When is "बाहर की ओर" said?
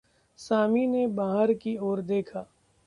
1.07-2.01